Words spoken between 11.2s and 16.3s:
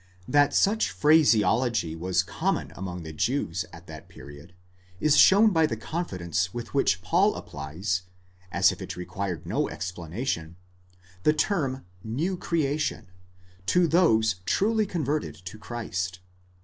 the term mew creation, καινὴ κτίσις, to those truly converted to Christ.